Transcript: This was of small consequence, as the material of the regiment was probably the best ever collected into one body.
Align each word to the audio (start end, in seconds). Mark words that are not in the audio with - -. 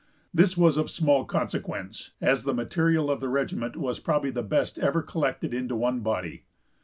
This 0.33 0.57
was 0.57 0.77
of 0.77 0.89
small 0.89 1.25
consequence, 1.25 2.09
as 2.21 2.43
the 2.43 2.55
material 2.55 3.11
of 3.11 3.19
the 3.19 3.29
regiment 3.29 3.75
was 3.77 3.99
probably 3.99 4.31
the 4.31 4.41
best 4.41 4.79
ever 4.79 5.03
collected 5.03 5.53
into 5.53 5.75
one 5.75 5.99
body. 5.99 6.41